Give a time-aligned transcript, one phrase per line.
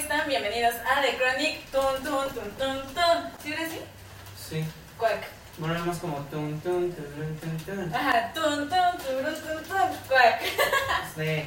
[0.00, 0.26] están?
[0.26, 1.66] Bienvenidos a The Chronic.
[1.70, 3.30] Tun, tun, tun, tun, tun.
[3.42, 3.80] ¿Sí eres así?
[4.48, 4.64] Sí.
[4.96, 5.26] Cuac.
[5.58, 7.94] Bueno, nada más como tun, tun, tun, tun, tun.
[7.94, 9.98] Ajá, tun, tun, turun, tun, tun.
[10.08, 10.40] Cuac.
[11.14, 11.44] Sí.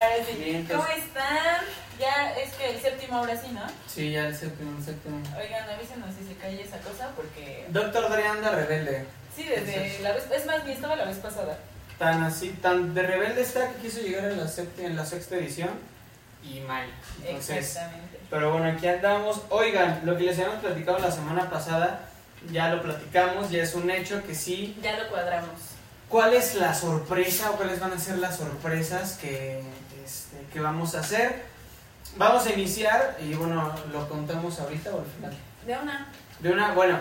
[0.00, 0.66] Ahora sí.
[0.70, 1.64] ¿Cómo están?
[1.98, 3.62] Ya es que el séptimo ahora sí, ¿no?
[3.86, 5.16] Sí, ya el séptimo, el séptimo.
[5.38, 7.66] Oigan, avísenos si se cae esa cosa porque...
[7.70, 9.06] Doctor Dre anda rebelde.
[9.34, 10.24] Sí, desde la vez...
[10.30, 11.58] Es más, ni estaba la vez pasada.
[11.98, 15.36] Tan así, tan de rebelde está que quiso llegar en la, sept- en la sexta
[15.36, 15.70] edición
[16.44, 16.86] y mal.
[17.24, 18.20] Entonces, Exactamente.
[18.30, 19.42] pero bueno, aquí andamos.
[19.50, 22.08] Oigan, lo que les habíamos platicado la semana pasada,
[22.50, 24.76] ya lo platicamos, ya es un hecho que sí.
[24.82, 25.60] Ya lo cuadramos.
[26.08, 29.62] ¿Cuál es la sorpresa o cuáles van a ser las sorpresas que,
[30.04, 31.42] este, que vamos a hacer?
[32.16, 35.32] Vamos a iniciar y bueno, lo contamos ahorita o al final.
[35.66, 36.08] De una.
[36.38, 36.98] De una, bueno,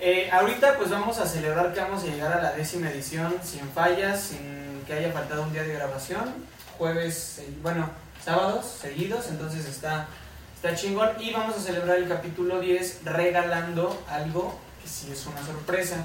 [0.00, 3.66] eh, ahorita pues vamos a celebrar que vamos a llegar a la décima edición sin
[3.70, 6.34] fallas, sin que haya faltado un día de grabación,
[6.76, 7.88] jueves, eh, bueno,
[8.24, 10.06] sábados seguidos, entonces está,
[10.54, 15.44] está chingón y vamos a celebrar el capítulo 10 regalando algo que sí es una
[15.44, 16.04] sorpresa.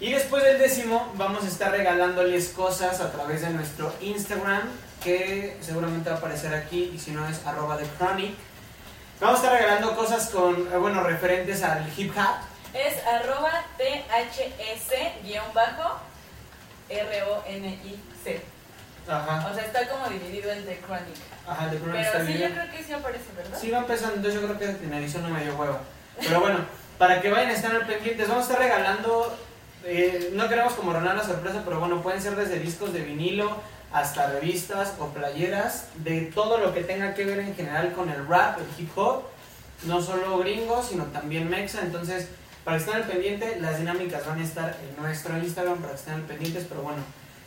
[0.00, 4.62] Y después del décimo vamos a estar regalándoles cosas a través de nuestro Instagram,
[5.02, 8.34] que seguramente va a aparecer aquí, y si no es arroba de chronic.
[9.20, 12.36] Vamos a estar regalando cosas con, eh, bueno, referentes al hip hop.
[12.72, 15.98] Es arroba THS guion bajo
[16.88, 18.57] R-O-N-I-C.
[19.08, 21.16] Ajá, O sea, está como dividido el de Chronic.
[21.46, 23.58] ajá, de Chronic Pero sí, yo creo que sí aparece, ¿verdad?
[23.58, 25.80] Sí, va empezando, entonces yo creo que en edición no me dio hueva.
[26.20, 26.58] Pero bueno,
[26.98, 29.38] para que vayan a estar al pendientes, vamos a estar regalando,
[29.84, 33.56] eh, no queremos como ronar la sorpresa, pero bueno, pueden ser desde discos de vinilo
[33.92, 38.26] hasta revistas o playeras, de todo lo que tenga que ver en general con el
[38.26, 39.22] rap, el hip hop,
[39.84, 42.28] no solo gringos, sino también mexa, entonces
[42.64, 45.98] para que estén al pendiente, las dinámicas van a estar en nuestro Instagram para que
[45.98, 46.98] estén al pendientes, pero bueno,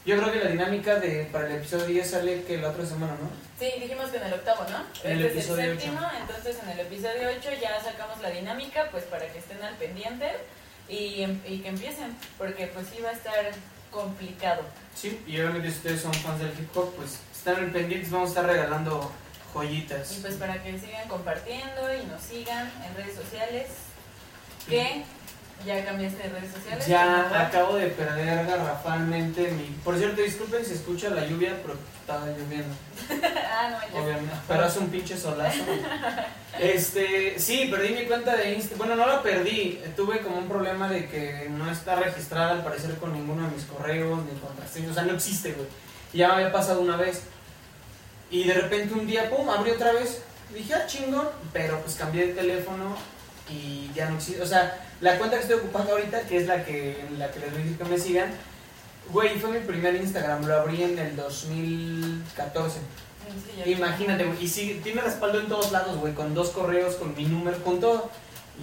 [0.05, 3.13] yo creo que la dinámica de para el episodio 10 sale que la otra semana,
[3.21, 3.29] ¿no?
[3.59, 4.83] Sí, dijimos que en el octavo, ¿no?
[5.03, 8.29] En el este es el episodio séptimo, entonces en el episodio 8 ya sacamos la
[8.29, 10.27] dinámica, pues para que estén al pendiente
[10.89, 13.51] y, y que empiecen, porque pues sí va a estar
[13.91, 14.63] complicado.
[14.95, 18.29] Sí, y obviamente si ustedes son fans del hip hop, pues están al pendientes, vamos
[18.29, 19.11] a estar regalando
[19.53, 20.17] joyitas.
[20.17, 23.67] Y pues para que sigan compartiendo y nos sigan en redes sociales,
[24.67, 25.03] que
[25.65, 26.87] ya cambiaste de redes sociales.
[26.87, 29.63] Ya acabo de perder garrafalmente mi...
[29.83, 32.75] Por cierto, disculpen si escucha la lluvia, pero estaba lloviendo,
[33.51, 34.01] ah, no, ya.
[34.01, 34.35] obviamente.
[34.47, 35.63] Pero hace un pinche solazo.
[36.59, 38.75] Este, sí, perdí mi cuenta de Insta.
[38.77, 39.81] Bueno, no la perdí.
[39.95, 43.65] Tuve como un problema de que no está registrada al parecer con ninguno de mis
[43.65, 44.91] correos ni contraseñas.
[44.91, 45.67] O sea, no existe, güey.
[46.13, 47.21] Ya me había pasado una vez.
[48.29, 50.21] Y de repente un día, pum, abrí otra vez.
[50.53, 51.29] Dije, ah, chingón.
[51.53, 52.95] Pero pues cambié de teléfono
[53.49, 54.41] y ya no existe.
[54.41, 57.53] O sea, la cuenta que estoy ocupando ahorita, que es la que, la que les
[57.53, 58.31] decir que me sigan,
[59.11, 60.45] güey, fue mi primer Instagram.
[60.45, 62.79] Lo abrí en el 2014.
[63.63, 63.71] Sí.
[63.71, 64.43] Imagínate, güey.
[64.43, 66.13] Y sí, tiene respaldo en todos lados, güey.
[66.13, 68.09] Con dos correos, con mi número, con todo.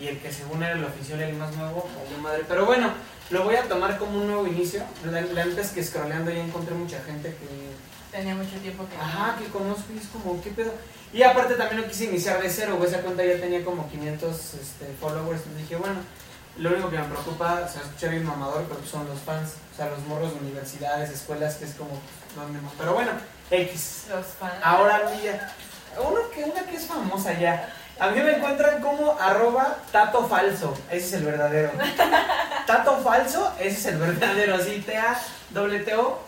[0.00, 2.44] Y el que según era el oficial, el más nuevo, valió madre.
[2.46, 2.92] Pero bueno,
[3.30, 4.82] lo voy a tomar como un nuevo inicio.
[5.10, 7.97] La, la neta es que scrolleando ya encontré mucha gente que.
[8.10, 8.96] Tenía mucho tiempo que.
[8.96, 10.72] Ajá, que conozco y es como, ¿qué pedo?
[11.12, 12.88] Y aparte también no quise iniciar de cero, güey.
[12.88, 15.40] Esa cuenta ya tenía como 500 este, followers.
[15.40, 16.00] Entonces dije, bueno,
[16.58, 19.54] lo único que me preocupa, o sea, escuché bien mamador, pero son los fans.
[19.72, 21.90] O sea, los morros de universidades, escuelas, que es como.
[22.34, 22.72] ¿dónde más?
[22.78, 23.10] Pero bueno,
[23.50, 24.06] X.
[24.10, 24.54] Los fans.
[24.62, 25.54] Ahora mía,
[25.98, 27.74] uno que, una que es famosa ya.
[28.00, 30.76] A mí me encuentran como arroba tato falso.
[30.90, 31.72] Ese es el verdadero.
[32.66, 34.54] Tato falso, ese es el verdadero.
[34.54, 36.27] Así, T-A-T-O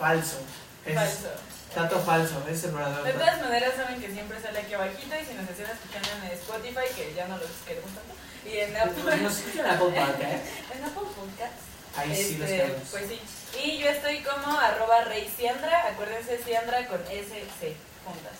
[0.00, 0.38] falso.
[0.86, 1.28] Es Falso.
[1.74, 3.04] tato falso, es el verdadero.
[3.04, 6.32] De todas maneras saben que siempre sale aquí abajito y si nos están escuchando en
[6.32, 8.14] Spotify, que ya no los queremos tanto,
[8.48, 10.42] y en Apple, Nos escuchan en Apple Podcast.
[10.74, 11.62] en Apple Podcasts,
[11.96, 12.88] Ahí sí los este, queremos.
[12.90, 13.20] pues sí.
[13.62, 18.38] Y yo estoy como arroba reysiandra, acuérdense Siandra con SC juntas.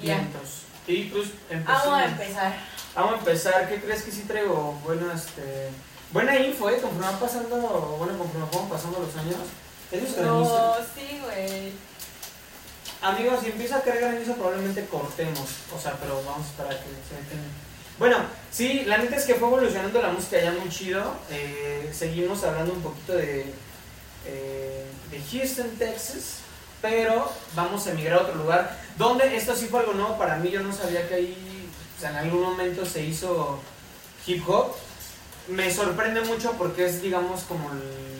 [0.00, 0.62] Vientos.
[0.86, 1.28] Y pues
[1.66, 2.54] Vamos a empezar.
[2.94, 3.68] Vamos a empezar.
[3.68, 4.72] ¿Qué crees que sí traigo?
[4.84, 5.68] Bueno, este.
[6.12, 6.80] Buena info, ¿eh?
[6.80, 7.56] Conforme van pasando,
[7.98, 9.36] bueno, conforme van pasando los años.
[9.90, 11.72] Es nuestra No, sí, güey.
[13.00, 15.48] Amigos, si empieza a caer granizo, probablemente cortemos.
[15.76, 17.48] O sea, pero vamos a esperar a que se entienda.
[17.98, 18.16] Bueno,
[18.52, 21.02] sí, la neta es que fue evolucionando la música ya muy chido.
[21.30, 23.52] Eh, seguimos hablando un poquito de,
[24.26, 26.38] eh, de Houston, Texas.
[26.82, 28.78] Pero vamos a emigrar a otro lugar.
[28.96, 30.50] Donde esto sí fue algo nuevo para mí.
[30.50, 33.60] Yo no sabía que ahí, o sea, en algún momento se hizo
[34.26, 34.72] hip hop.
[35.48, 38.17] Me sorprende mucho porque es, digamos, como el-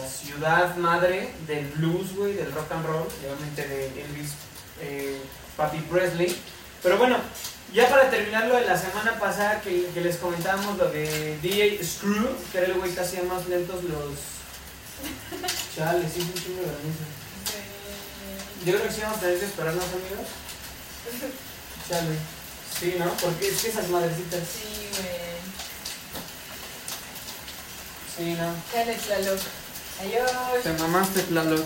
[0.00, 4.32] la ciudad madre del blues, güey, del rock and roll, obviamente de Elvis
[4.80, 5.20] eh,
[5.56, 6.36] Papi Presley.
[6.82, 7.16] Pero bueno,
[7.72, 11.82] ya para terminar lo de la semana pasada que, que les comentábamos lo de DJ
[11.82, 14.34] Screw, que era el güey que hacía más lentos los...
[15.74, 17.04] Chale, sí, es un chingo de granizo.
[18.64, 20.28] Yo creo que sí vamos a tener que esperarnos, amigos.
[21.88, 22.16] Chale.
[22.78, 23.12] Sí, ¿no?
[23.14, 24.40] Porque es que esas madrecitas.
[24.40, 25.14] Sí, güey.
[28.16, 28.54] Sí, ¿no?
[28.72, 29.40] Chale, Tlaloc.
[30.00, 30.62] Adiós.
[30.62, 31.64] Te mamaste, Tlaloc.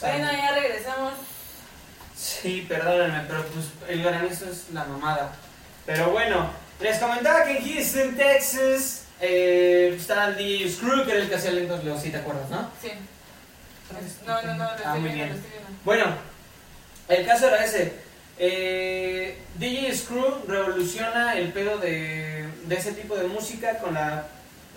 [0.00, 1.14] Bueno, ya regresamos.
[2.16, 5.32] Sí, perdónenme, pero pues el granizo es la mamada.
[5.84, 6.50] Pero bueno,
[6.80, 11.34] les comentaba que en Houston, Texas, eh, está el DJ Screw, que era el que
[11.36, 12.70] hacía lentos Leo, si te acuerdas, ¿no?
[12.80, 12.90] Sí.
[14.26, 15.28] No, no, no, lo Ah, estoy muy viendo, bien.
[15.30, 15.76] lo estoy.
[15.84, 16.04] Bueno,
[17.08, 17.94] el caso era ese.
[18.38, 22.35] Eh, DJ Screw revoluciona el pedo de,
[22.66, 24.26] de ese tipo de música con la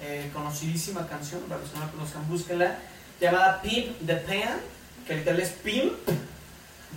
[0.02, 2.76] eh, conocidísima canción, para los que no la conozcan, búsquenla,
[3.20, 4.60] llamada Pimp the Pan,
[5.08, 5.94] que literal es Pimp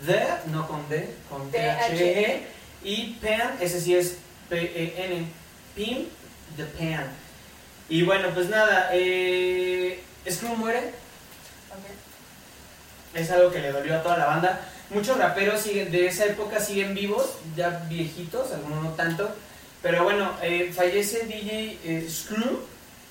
[0.06, 2.46] the, no con D, con T-H-E,
[2.84, 4.16] y Pan, ese sí es
[4.48, 5.26] P-E-N,
[5.74, 6.08] Pimp
[6.56, 7.06] the Pan.
[7.88, 10.78] Y bueno, pues nada, eh, Screw muere,
[11.70, 13.14] Ok.
[13.14, 14.60] es algo que le dolió a toda la banda.
[14.90, 19.34] Muchos raperos siguen, de esa época siguen vivos, ya viejitos, algunos no tanto.
[19.82, 22.60] Pero bueno, eh, fallece DJ eh, Screw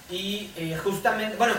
[0.09, 1.53] y eh, justamente, bueno,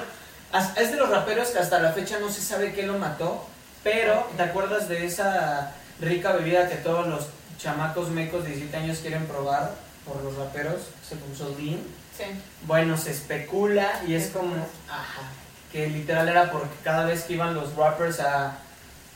[0.76, 3.46] es de los raperos que hasta la fecha no se sabe qué lo mató,
[3.84, 7.26] pero ¿te acuerdas de esa rica bebida que todos los
[7.58, 9.74] chamacos mecos de 17 años quieren probar
[10.06, 10.80] por los raperos?
[11.06, 11.80] Se puso Lean.
[12.16, 12.24] Sí.
[12.66, 14.54] Bueno, se especula y es como,
[14.88, 15.22] ajá,
[15.70, 18.58] que literal era porque cada vez que iban los rappers a,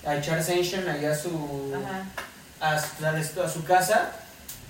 [0.07, 1.75] a echar session allá a su,
[2.61, 4.13] a su casa,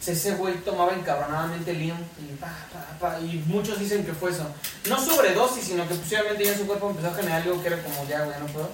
[0.04, 2.52] ese güey tomaba encabronadamente Leon y, pa,
[3.00, 4.46] pa, y muchos dicen que fue eso.
[4.88, 8.06] No sobredosis, sino que posiblemente ya su cuerpo empezó a generar algo que era como,
[8.08, 8.70] ya, güey, no puedo.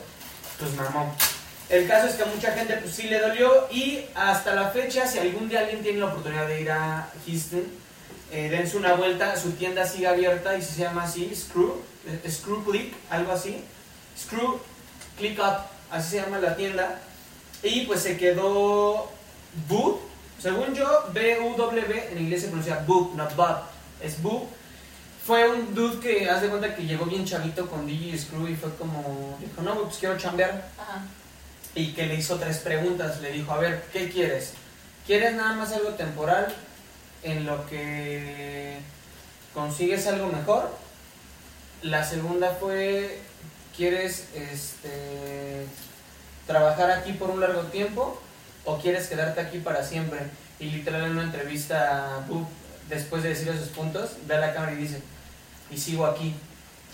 [0.59, 1.15] Pues mamó.
[1.69, 5.07] El caso es que a mucha gente pues sí le dolió y hasta la fecha,
[5.07, 7.65] si algún día alguien tiene la oportunidad de ir a Houston,
[8.31, 12.63] eh, dense una vuelta, su tienda sigue abierta y se llama así, Screw, eh, Screw
[12.65, 13.65] Click, algo así.
[14.19, 14.61] Screw
[15.17, 17.01] Click Up, así se llama la tienda.
[17.63, 19.11] Y pues se quedó
[19.69, 20.01] Boot,
[20.43, 23.62] según yo, B-U-W, en inglés se pronuncia Boot, no Bob,
[24.03, 24.49] es Boot.
[25.25, 28.56] Fue un dude que, haz de cuenta que llegó bien chavito con DJ Screw y
[28.56, 31.03] fue como, dijo, no, pues quiero chambear Ajá.
[31.77, 33.21] y que le hizo tres preguntas.
[33.21, 34.55] Le dijo, a ver, ¿qué quieres?
[35.06, 36.53] ¿Quieres nada más algo temporal
[37.23, 38.79] en lo que
[39.55, 40.77] consigues algo mejor?
[41.83, 43.21] La segunda fue,
[43.77, 45.67] ¿quieres este,
[46.49, 48.21] trabajar aquí por un largo tiempo
[48.64, 50.20] o quieres quedarte aquí para siempre?
[50.61, 52.49] Y literal en una entrevista, Boop,
[52.88, 55.00] después de decirle sus puntos, ve a la cámara y dice,
[55.70, 56.35] y sigo aquí.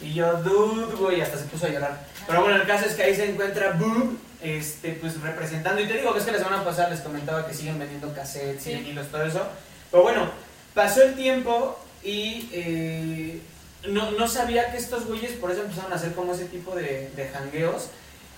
[0.00, 2.06] Y yo, dude, güey, hasta se puso a llorar.
[2.26, 5.80] Pero bueno, el caso es que ahí se encuentra Boom, este, pues representando.
[5.80, 8.62] Y te digo que es que la semana pasada les comentaba que siguen vendiendo cassettes
[8.62, 8.70] Sí.
[8.70, 9.42] y vinilos, todo eso.
[9.90, 10.30] Pero bueno,
[10.72, 13.40] pasó el tiempo y eh,
[13.88, 17.10] no, no sabía que estos güeyes por eso empezaron a hacer como ese tipo de,
[17.16, 17.88] de jangueos.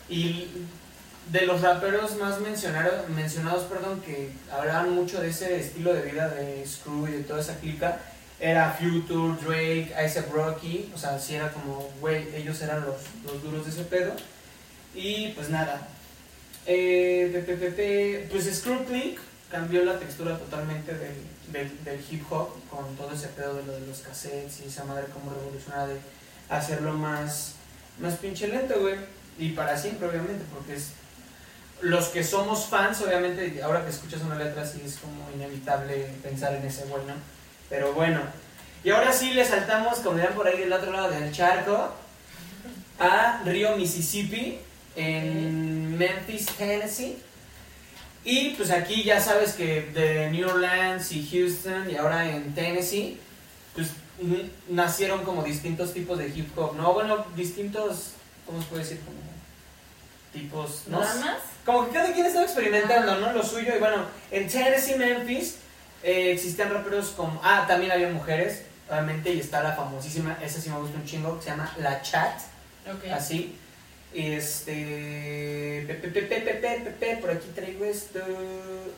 [0.09, 0.49] Y
[1.31, 6.29] de los raperos más mencionados, mencionados perdón, que hablaban mucho de ese estilo de vida
[6.29, 8.00] de Screw y de toda esa clica,
[8.41, 13.43] era Future, Drake, A$AP Rocky, o sea, sí era como, güey, ellos eran los, los
[13.43, 14.12] duros de ese pedo.
[14.94, 15.87] Y pues nada,
[16.67, 21.15] eh, pues Screw Click cambió la textura totalmente del,
[21.53, 24.85] del, del hip hop con todo ese pedo de lo de los cassettes y esa
[24.85, 25.97] madre como revolucionada de
[26.49, 27.55] hacerlo más,
[28.00, 28.97] más pinche lento, güey.
[29.38, 30.90] Y para siempre, obviamente, porque es
[31.83, 36.55] los que somos fans, obviamente, ahora que escuchas una letra así es como inevitable pensar
[36.55, 37.15] en ese güey, ¿no?
[37.69, 38.21] Pero bueno,
[38.83, 41.93] y ahora sí le saltamos, como dirán por ahí del otro lado del charco,
[42.99, 44.59] a Río, Mississippi,
[44.97, 47.19] en Memphis, Tennessee.
[48.25, 53.19] Y pues aquí ya sabes que de New Orleans y Houston y ahora en Tennessee,
[53.75, 53.89] pues
[54.69, 56.93] nacieron como distintos tipos de hip hop, ¿no?
[56.93, 58.13] Bueno, distintos,
[58.47, 59.01] ¿cómo se puede decir?
[60.33, 60.85] tipos.
[60.89, 61.03] ¿no?
[61.65, 63.33] Como que cada quien está experimentando, ¿no?
[63.33, 63.75] Lo suyo.
[63.75, 65.57] Y bueno, en Tennessee, Memphis,
[66.03, 67.41] eh, existían raperos como.
[67.45, 71.41] Ah, también había mujeres, obviamente, y está la famosísima, esa sí me gusta un chingo,
[71.41, 72.41] se llama La Chat.
[72.97, 73.11] Okay.
[73.11, 73.57] Así.
[74.13, 75.85] Este.
[75.87, 78.21] Pepe, pepe, pepe, pepe, por aquí traigo esto.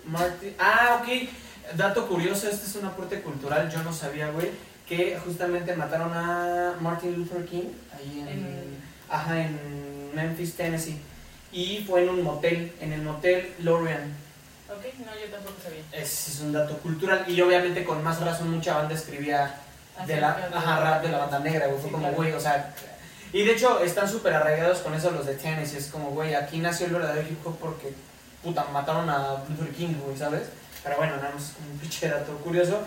[0.05, 0.55] Martin.
[0.59, 1.29] Ah, ok.
[1.77, 4.51] Dato curioso, este es un aporte cultural, yo no sabía, güey.
[4.89, 8.29] Que justamente mataron a Martin Luther King ahí en.
[8.29, 8.83] en...
[9.09, 10.99] Ajá, en Memphis, Tennessee.
[11.53, 14.13] Y fue en un motel, en el motel Lorian.
[14.71, 15.83] Ok, no, yo tampoco sabía.
[15.93, 17.25] Ese es un dato cultural.
[17.29, 19.55] Y obviamente con más razón mucha banda escribía
[20.07, 21.79] de la, de- ajá, rap de la banda negra, güey.
[21.79, 22.17] Fue Sí, como, claro.
[22.17, 22.75] güey, o sea...
[23.35, 25.77] Y de hecho están súper arraigados con eso los de Tennessee.
[25.79, 27.93] Es como, güey, aquí nació el verdadero hip hop porque,
[28.43, 30.43] puta, mataron a Luther King, güey, ¿sabes?
[30.83, 32.81] Pero bueno, nada más un pinche dato curioso.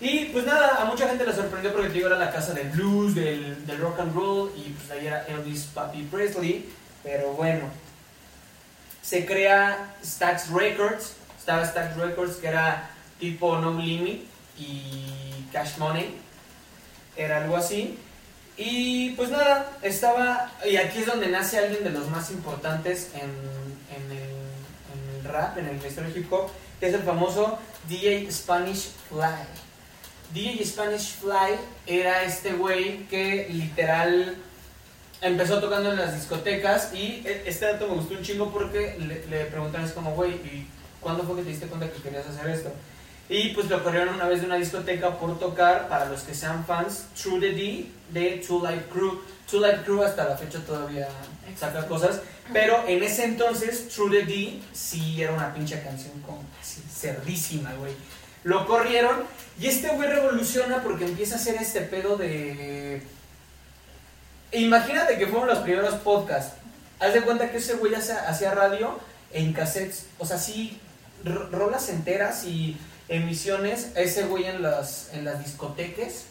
[0.00, 2.68] Y pues nada, a mucha gente le sorprendió porque te digo, era la casa del
[2.70, 6.68] blues, del, del rock and roll, y pues ahí era Elvis Papi Presley.
[7.02, 7.62] Pero bueno.
[9.02, 11.14] Se crea Stax Records.
[11.38, 14.24] Estaba Stax Records que era tipo No Limit
[14.58, 16.16] y Cash Money.
[17.16, 17.98] Era algo así.
[18.56, 20.52] Y pues nada, estaba.
[20.68, 23.30] Y aquí es donde nace alguien de los más importantes en,
[23.96, 29.46] en, el, rap, en el historia hip hop, que es el famoso DJ Spanish Fly.
[30.34, 34.36] DJ Spanish Fly era este güey que literal
[35.20, 39.26] empezó tocando en las discotecas y e- este dato me gustó un chingo porque le,
[39.26, 40.66] le preguntaron es como, güey, ¿y
[41.00, 42.72] cuándo fue que te diste cuenta que querías hacer esto?
[43.28, 46.64] Y pues lo corrieron una vez de una discoteca por tocar, para los que sean
[46.64, 49.20] fans, True the D de Two Life Crew.
[49.48, 51.08] Two Life Crew hasta la fecha todavía
[51.56, 52.20] saca cosas,
[52.52, 57.72] pero en ese entonces True the D sí era una pinche canción como así, cerdísima,
[57.74, 57.92] güey.
[58.42, 59.16] Lo corrieron
[59.60, 63.02] y este güey revoluciona porque empieza a hacer este pedo de...
[64.52, 66.54] Imagínate que fueron los primeros podcasts.
[66.98, 68.98] Haz de cuenta que ese güey hacía, radio
[69.32, 70.78] en cassettes, o sea, sí,
[71.24, 72.76] ro- rolas enteras y
[73.08, 73.92] emisiones.
[73.94, 76.24] Ese güey en las, en las discotecas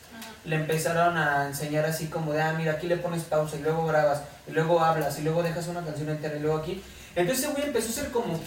[0.46, 3.86] le empezaron a enseñar así como de, ah, mira, aquí le pones pausa y luego
[3.86, 6.84] grabas y luego hablas y luego dejas una canción entera y luego aquí.
[7.16, 8.40] Entonces ese güey empezó a hacer como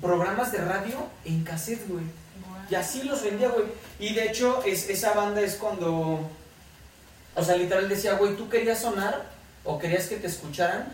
[0.00, 2.04] programas de radio en cassette, güey.
[2.70, 3.64] Y así los vendía, güey.
[3.98, 6.20] Y de hecho, es, esa banda es cuando.
[7.34, 9.26] O sea, literal decía, güey, tú querías sonar
[9.64, 10.86] o querías que te escucharan,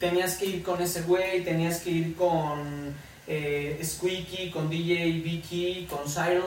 [0.00, 2.94] tenías que ir con ese güey, tenías que ir con
[3.26, 6.42] eh, Squeaky, con DJ Vicky, con Cyril.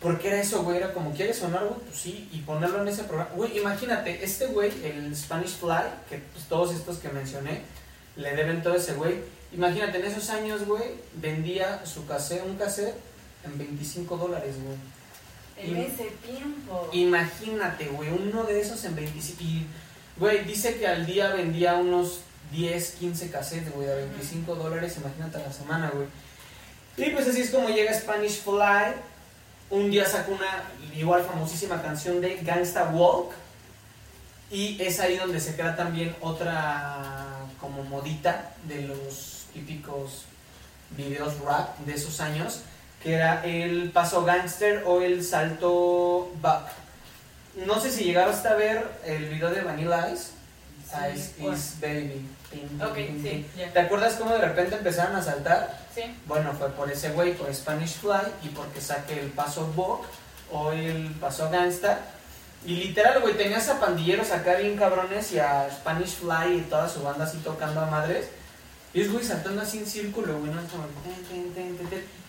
[0.00, 1.80] Porque era eso, güey, era como, ¿quieres sonar, güey?
[1.80, 3.30] Pues sí, y ponerlo en ese programa.
[3.34, 7.62] Güey, imagínate, este güey, el Spanish Fly, que pues, todos estos que mencioné,
[8.16, 9.20] le deben todo ese güey.
[9.52, 10.82] Imagínate, en esos años, güey,
[11.14, 12.94] vendía su cassette, un cassette
[13.44, 14.76] en 25 dólares, güey.
[15.56, 16.88] En ese tiempo.
[16.92, 19.42] Imagínate, güey, uno de esos en 25.
[19.42, 19.66] Y,
[20.18, 22.20] güey, dice que al día vendía unos
[22.52, 26.06] 10, 15 cassettes, güey, a 25 dólares, imagínate a la semana, güey.
[26.96, 28.94] Y pues así es como llega Spanish Fly.
[29.70, 30.64] Un día sacó una
[30.96, 33.32] igual famosísima canción de Gangsta Walk.
[34.50, 37.24] Y es ahí donde se crea también otra
[37.60, 40.24] como modita de los típicos
[40.90, 42.60] videos rap de esos años,
[43.04, 46.72] que era el paso gangster o el salto back.
[47.66, 50.32] No sé si llegaste a ver el video de Vanilla Ice.
[51.14, 52.26] Ice is baby.
[52.50, 53.46] Tin, tin, Ok, tin, sí.
[53.72, 55.78] ¿Te acuerdas cómo de repente empezaron a saltar?
[55.94, 56.02] Sí.
[56.26, 60.06] Bueno, fue por ese güey, por Spanish Fly y porque saqué el paso Bok
[60.50, 61.98] o el paso Gangsta.
[62.64, 66.88] Y literal, güey, tenías a pandilleros acá bien cabrones y a Spanish Fly y toda
[66.88, 68.28] su banda así tocando a madres.
[68.94, 70.60] Y es güey saltando así en círculo, güey, ¿no?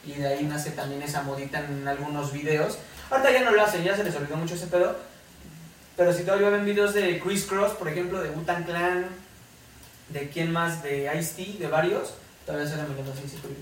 [0.04, 2.80] Y de ahí nace también esa modita en algunos videos.
[3.12, 4.98] Ahorita ya no lo hacen, ya se les olvidó mucho ese pedo.
[5.96, 9.06] Pero si todavía ven videos de Chris Cross, por ejemplo, de Wu-Tang Clan,
[10.10, 13.54] de quién más, de Ice-T, de varios, todavía se la metiendo así en círculo.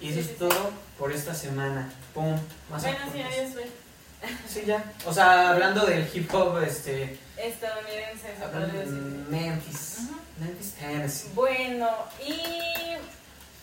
[0.00, 1.92] Y eso es todo por esta semana.
[2.14, 2.34] Pum,
[2.70, 3.66] más Bueno, sí, adiós, güey.
[4.48, 4.82] Sí, ya.
[5.04, 7.18] O sea, hablando del hip hop, este.
[7.36, 10.25] Estadounidense, se hablando podría de
[11.34, 11.88] Bueno,
[12.24, 12.40] y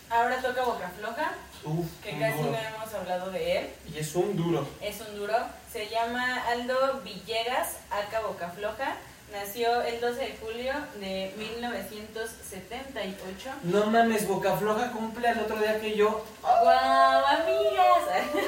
[0.10, 1.32] ahora toca Boca Floja,
[1.64, 2.52] Uf, que un casi duro.
[2.52, 3.70] no hemos hablado de él.
[3.94, 4.68] Y es un duro.
[4.82, 5.36] Es un duro.
[5.72, 8.96] Se llama Aldo Villegas, acá Boca Floja.
[9.32, 13.50] Nació el 12 de julio de 1978.
[13.64, 16.24] No mames, Boca Floja cumple el otro día que yo.
[16.42, 18.04] ¡Guau, amigas!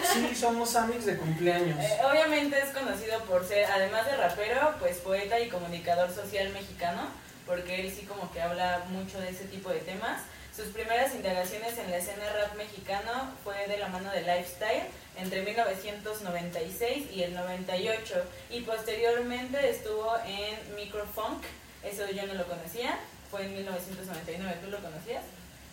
[0.13, 1.79] Sí, somos amigos de cumpleaños.
[1.79, 7.01] Eh, obviamente es conocido por ser, además de rapero, pues poeta y comunicador social mexicano,
[7.45, 10.21] porque él sí como que habla mucho de ese tipo de temas.
[10.55, 14.83] Sus primeras indagaciones en la escena rap mexicano fue de la mano de Lifestyle
[15.17, 21.43] entre 1996 y el 98 y posteriormente estuvo en Microfunk,
[21.83, 22.97] eso yo no lo conocía,
[23.29, 25.23] fue en 1999, ¿tú lo conocías?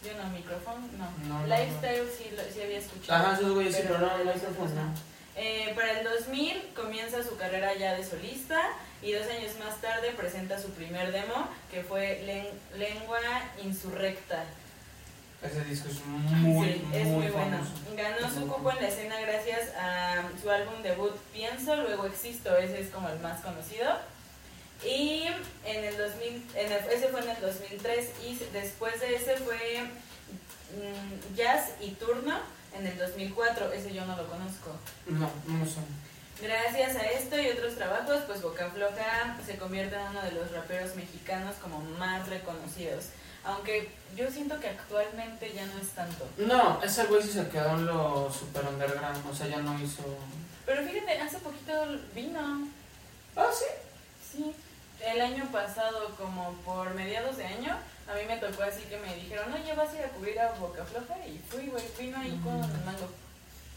[0.05, 1.11] Yo no, Microfunk, no.
[1.29, 3.25] No, no, Lifestyle sí, lo, sí había escuchado.
[3.25, 4.95] Ajá, esos güeyes sí, pero no, de no, los no, no.
[5.37, 8.61] eh, para el 2000 comienza su carrera ya de solista
[9.03, 13.19] y dos años más tarde presenta su primer demo que fue Len- Lengua
[13.63, 14.45] Insurrecta.
[15.43, 17.59] Ese disco es muy, Sí, es muy, bueno.
[17.97, 22.81] Ganó su cupo en la escena gracias a su álbum debut Pienso, luego Existo, ese
[22.81, 23.91] es como el más conocido.
[24.85, 25.25] Y
[25.65, 29.83] en el 2000, en el- ese fue en el 2003 y después de ese fue
[29.83, 32.39] mm, Jazz y Turno
[32.77, 34.71] en el 2004, ese yo no lo conozco.
[35.07, 35.85] No, no son.
[36.41, 40.51] Gracias a esto y otros trabajos, pues Boca Floja se convierte en uno de los
[40.51, 43.07] raperos mexicanos como más reconocidos.
[43.45, 46.27] Aunque yo siento que actualmente ya no es tanto.
[46.39, 49.25] No, ese güey sí se quedó en lo super underground.
[49.31, 50.03] O sea, ya no hizo.
[50.67, 51.73] Pero fíjate, hace poquito
[52.15, 52.69] vino,
[53.37, 53.65] Ah, sí.
[54.33, 54.55] sí.
[55.05, 57.77] el año pasado, como por mediados de año,
[58.09, 60.53] a mí me tocó así que me dijeron, oye, vas a ir a cubrir a
[60.53, 63.09] Boca Floja y fui, güey, vino ahí con el mango.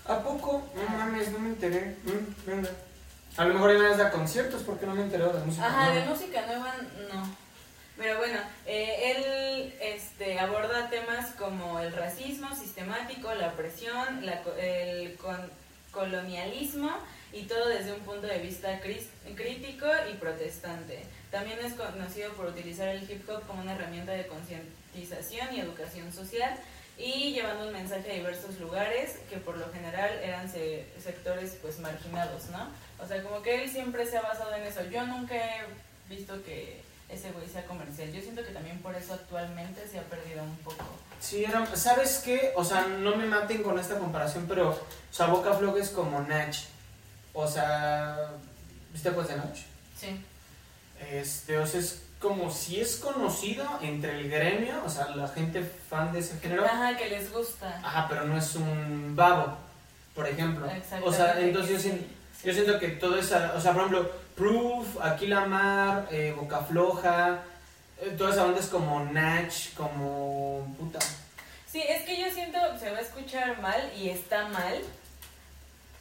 [0.07, 0.63] ¿A poco?
[0.75, 1.95] No mames, no me enteré.
[2.03, 2.69] Mm, venga.
[3.38, 5.65] A lo mejor hay más de conciertos porque no me enteré de la música.
[5.67, 6.74] Ajá, de música nueva
[7.13, 7.35] no.
[7.97, 15.15] Pero bueno, eh, él este, aborda temas como el racismo sistemático, la opresión, la el
[15.15, 15.50] con-
[15.91, 16.91] colonialismo
[17.31, 21.03] y todo desde un punto de vista cris- crítico y protestante.
[21.31, 26.12] También es conocido por utilizar el hip hop como una herramienta de concientización y educación
[26.13, 26.55] social
[26.97, 31.79] y llevando un mensaje a diversos lugares que por lo general eran se- sectores pues
[31.79, 32.69] marginados, ¿no?
[33.03, 34.81] O sea, como que él siempre se ha basado en eso.
[34.89, 35.65] Yo nunca he
[36.09, 38.11] visto que ese güey sea comercial.
[38.11, 40.83] Yo siento que también por eso actualmente se ha perdido un poco.
[41.19, 42.53] Sí, era, ¿sabes qué?
[42.55, 44.79] O sea, no me maten con esta comparación, pero, o
[45.13, 46.55] sea, Boca es como Nach.
[47.33, 48.31] O sea,
[48.93, 49.57] ¿viste pues de Nach?
[49.99, 50.21] Sí.
[51.11, 55.62] Este, o sea, es como si es conocido entre el gremio, o sea, la gente
[55.62, 56.65] fan de ese género.
[56.65, 57.79] Ajá, que les gusta.
[57.84, 59.55] Ajá, pero no es un babo,
[60.15, 60.65] por ejemplo.
[60.65, 61.08] Exactamente.
[61.08, 62.03] O sea, entonces yo siento,
[62.36, 62.48] sí.
[62.48, 67.44] yo siento que todo esa, o sea, por ejemplo, Proof, Aquila Mar, eh, Boca Floja,
[68.01, 70.98] eh, toda esa banda es como Nach, como puta.
[71.72, 74.82] Sí, es que yo siento, se va a escuchar mal y está mal,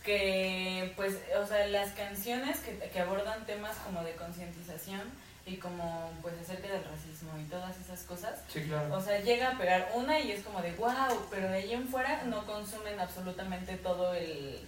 [0.02, 5.02] que pues, o sea, las canciones que, que abordan temas como de concientización
[5.46, 8.94] y como pues acerca del racismo y todas esas cosas, Sí, claro.
[8.94, 10.92] o sea, llega a pegar una y es como de wow,
[11.30, 14.66] pero de ahí en fuera no consumen absolutamente todo el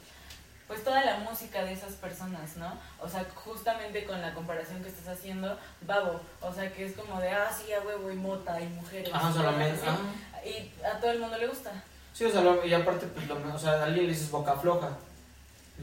[0.66, 2.76] pues toda la música de esas personas, ¿no?
[3.00, 7.21] O sea, justamente con la comparación que estás haciendo, babo, o sea, que es como
[7.21, 9.09] de, ah, sí, a huevo y mota y mujeres.
[9.14, 9.80] Ajá, solamente.
[9.87, 9.97] ajá.
[10.45, 11.71] Y a todo el mundo le gusta.
[12.12, 14.88] Sí, o sea, y aparte, pues, lo, o sea, a alguien le dices Boca Floja.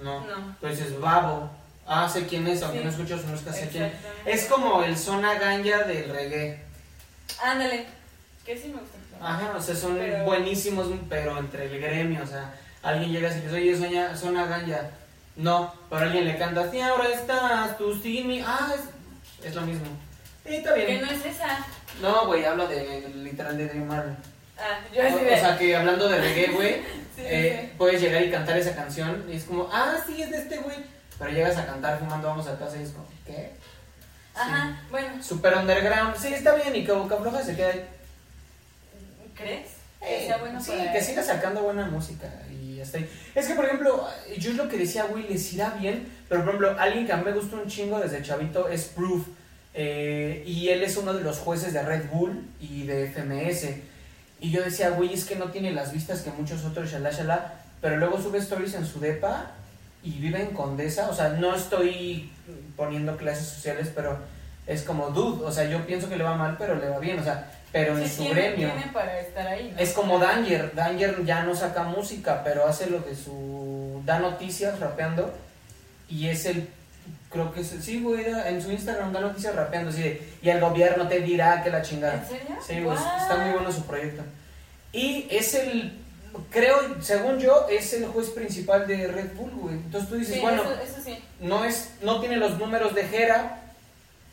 [0.02, 0.20] No.
[0.26, 0.56] No.
[0.60, 1.50] Pero dices Babo.
[1.86, 2.84] Ah, sé quién es, aunque Sí.
[2.86, 3.92] no escucho su música, sé quién
[4.26, 4.46] es.
[4.46, 6.64] Como el zona ganja del reggae.
[7.44, 7.86] Ándale,
[8.46, 8.98] que sí me gusta.
[9.22, 13.36] Ajá, o sea, son Pero- buenísimos, pero entre el gremio, o sea, alguien llega y
[13.42, 14.90] dice, oye, soña, zona ganja.
[15.36, 18.42] No, pero alguien le canta, sí, ahora estás, tú sí, mi...
[18.46, 19.86] Ah, es, es lo mismo.
[20.46, 21.02] Sí, está Que bien.
[21.02, 21.66] no es esa.
[22.02, 24.16] No, güey, hablo de literal de Dream Marley.
[24.58, 26.74] Ah, yo O, o sea, que hablando de reggae, güey,
[27.16, 30.38] sí, eh, puedes llegar y cantar esa canción y es como, ah, sí, es de
[30.38, 30.78] este güey.
[31.20, 33.52] Pero llegas a cantar fumando, vamos a casa y es como, ¿qué?
[34.34, 34.40] sí.
[34.40, 36.16] Ajá, bueno, Super underground.
[36.18, 37.86] Sí, está bien, y que Boca Floja se queda ahí.
[39.36, 39.68] ¿crees?
[40.02, 43.10] Eh, que sea bueno sí, para que siga sacando buena música y hasta ahí.
[43.36, 46.50] Es que, por ejemplo, yo es lo que decía, güey, les irá bien, pero por
[46.50, 49.28] ejemplo, alguien que a mí me gustó un chingo desde chavito es Proof.
[49.74, 53.70] eh, y él es uno de los jueces de Red Bull y de FMS.
[54.40, 57.54] Y yo decía, güey, es que no tiene las vistas que muchos otros, shalá, shalá.
[57.82, 59.52] Pero luego sube stories en su depa
[60.04, 61.10] y vive en Condesa.
[61.10, 62.32] O sea, no estoy
[62.76, 64.18] poniendo clases sociales, pero
[64.68, 67.20] es como, dude, o sea, yo pienso que le va mal, pero le va bien.
[67.20, 68.72] O sea, pero en Sí, su tiene, gremio.
[68.72, 69.72] tiene para estar ahí.
[69.74, 69.80] ¿no?
[69.80, 74.02] Es como Danger, Danger ya no saca música, pero hace lo de su...
[74.06, 75.34] da noticias rapeando
[76.08, 76.70] y es el...
[77.32, 77.82] creo que es el...
[77.82, 81.64] sí, güey, en su Instagram da noticias rapeando, así de, y el gobierno te dirá
[81.64, 82.16] que la chingada.
[82.16, 82.56] ¿En serio?
[82.66, 83.18] Sí, güey, Guau.
[83.22, 84.22] está muy bueno su proyecto.
[84.92, 85.98] Y es el,
[86.52, 89.76] creo, según yo, es el juez principal de Red Bull, güey.
[89.76, 91.18] Entonces tú dices, Sí, bueno, eso, eso sí.
[91.40, 93.60] no es no tiene los números de Jera,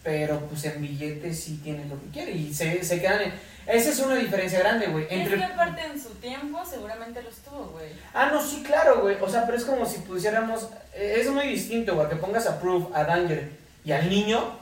[0.02, 3.32] pero pues en billetes sí tiene lo que quiere y se, se quedan en...
[3.66, 5.04] Esa es una diferencia grande, güey.
[5.04, 7.90] Es Entre que aparte en su tiempo seguramente los tuvo, güey.
[8.14, 9.16] Ah, no, sí, claro, güey.
[9.20, 10.68] O sea, pero es como si pusiéramos.
[10.94, 13.50] eh, Es muy distinto, güey, que pongas a Proof, a Danger
[13.84, 14.58] y al niño,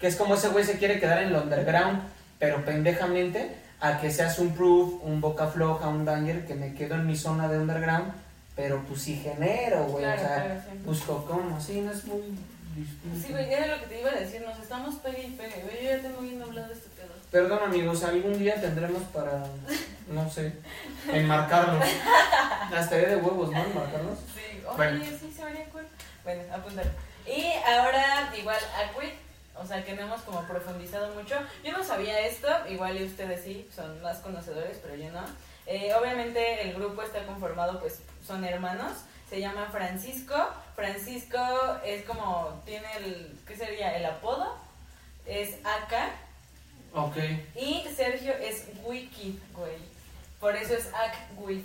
[0.00, 2.00] que es como ese güey se quiere quedar en el underground,
[2.38, 6.94] pero pendejamente, a que seas un Proof, un Boca Floja, un Danger, que me quedo
[6.94, 8.12] en mi zona de underground,
[8.56, 10.04] pero pues sí genero, güey.
[10.04, 10.86] Claro, o sea, claro, siempre.
[10.86, 12.22] busco cómo, sí, no es muy
[12.74, 13.26] distinto.
[13.26, 15.84] Sí, güey, era lo que te iba a decir, nos estamos pegue y pegue, güey,
[15.84, 17.12] yo ya tengo bien doblado este pedo.
[17.30, 19.44] Perdón, amigos, algún día tendremos para,
[20.08, 20.52] no sé,
[21.12, 21.84] enmarcarlos.
[22.74, 23.64] Hasta de huevos, ¿no?
[23.64, 24.18] Enmarcarlos.
[24.34, 25.04] Sí, oye, Bueno.
[25.04, 25.86] sí, se vería cool.
[26.24, 26.86] Bueno, apuntar.
[27.26, 29.13] Y ahora, igual, Aquid,
[29.64, 31.36] o sea, que no hemos como profundizado mucho.
[31.64, 35.24] Yo no sabía esto, igual y ustedes sí, son más conocedores, pero yo no.
[35.66, 38.92] Eh, obviamente el grupo está conformado, pues, son hermanos.
[39.30, 40.34] Se llama Francisco.
[40.76, 41.38] Francisco
[41.82, 43.96] es como, tiene el, ¿qué sería?
[43.96, 44.54] El apodo.
[45.26, 46.12] Es AK.
[46.92, 47.16] Ok.
[47.56, 49.78] Y Sergio es Wiki, güey.
[50.38, 51.62] Por eso es Akwid.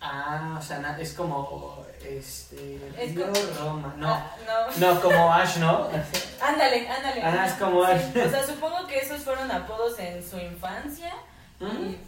[0.00, 4.34] Ah, o sea, na- es como, este, Es como- Roma, no, Ah,
[4.78, 4.94] no.
[4.94, 5.88] no, como Ash, ¿no?
[6.40, 7.22] Ándale, ándale.
[7.22, 8.26] Ah, es como Sí, Ash.
[8.26, 11.12] O sea, supongo que esos fueron apodos en su infancia.
[11.58, 11.66] Mm.
[11.90, 11.98] Y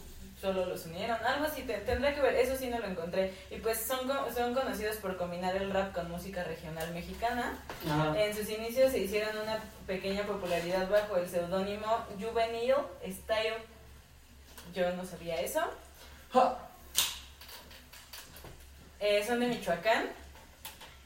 [0.41, 1.17] solo los unieron.
[1.23, 3.31] Algo así, te- tendrá que ver, eso sí no lo encontré.
[3.51, 3.99] Y pues son,
[4.33, 7.53] son conocidos por combinar el rap con música regional mexicana.
[7.87, 8.19] Ajá.
[8.19, 12.75] En sus inicios se hicieron una pequeña popularidad bajo el seudónimo Juvenile
[13.07, 13.63] Style.
[14.73, 15.61] Yo no sabía eso.
[16.33, 16.57] Ja.
[19.05, 20.05] Eh, son de Michoacán.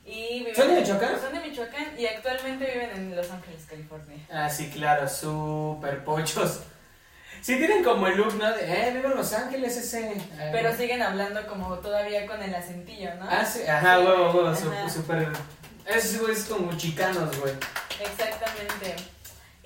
[0.05, 1.19] Y viven- ¿Son de Michoacán?
[1.19, 4.17] Son de Michoacán y actualmente viven en Los Ángeles, California.
[4.31, 6.59] Ah, sí, claro, super pochos.
[7.41, 8.51] Sí tienen como el look, ¿no?
[8.51, 10.11] De, eh, vivo en Los Ángeles ese.
[10.11, 10.49] eh.
[10.51, 13.25] Pero siguen hablando como todavía con el acentillo, ¿no?
[13.29, 14.55] Ah, sí, ajá, huevo, huevo,
[14.89, 15.27] super.
[15.85, 17.53] Esos güeyes como chicanos, güey.
[17.99, 18.95] Exactamente.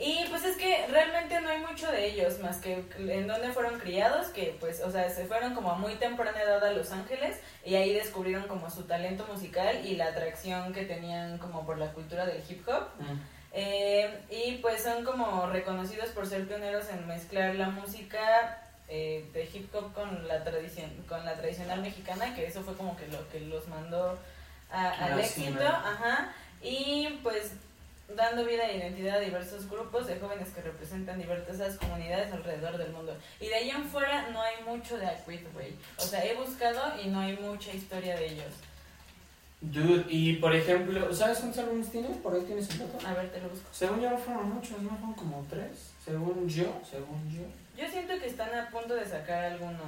[0.04, 3.80] Y pues es que realmente no hay mucho de ellos, más que en donde fueron
[3.80, 7.38] criados, que pues, o sea, se fueron como a muy temprana edad a Los Ángeles
[7.64, 11.92] y ahí descubrieron como su talento musical y la atracción que tenían como por la
[11.92, 12.88] cultura del hip hop.
[13.54, 19.44] Eh, y pues son como reconocidos por ser pioneros en mezclar la música eh, de
[19.54, 23.28] hip hop con la tradición, con la tradicional mexicana, que eso fue como que lo
[23.30, 24.18] que los mandó
[24.72, 27.52] a- al éxito, ajá, y pues
[28.15, 32.91] dando vida e identidad a diversos grupos de jóvenes que representan diversas comunidades alrededor del
[32.91, 33.15] mundo.
[33.39, 35.08] Y de ahí en fuera no hay mucho de
[35.54, 35.74] güey.
[35.97, 38.54] O sea, he buscado y no hay mucha historia de ellos.
[39.62, 42.17] Dude, y por ejemplo, ¿sabes cuántos álbumes tienes?
[42.17, 43.08] Por ahí tienes el dato.
[43.08, 43.67] A ver, te lo busco.
[43.71, 44.89] Según yo no fueron muchos, ¿no?
[44.89, 45.91] Fueron como tres.
[46.04, 47.43] Según yo, según yo.
[47.82, 49.80] Yo siento que están a punto de sacar alguno.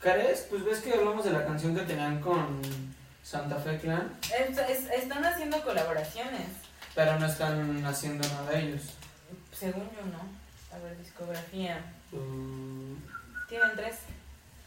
[0.00, 0.46] ¿Cares?
[0.48, 2.62] Pues ves que hablamos de la canción que tenían con
[3.22, 6.46] Santa Fe Clan, Es- es- están haciendo colaboraciones.
[6.94, 8.82] Pero no están haciendo nada ellos.
[9.52, 10.76] Según yo, no.
[10.76, 11.80] A ver, discografía.
[12.12, 12.96] Uh,
[13.48, 13.96] Tienen tres.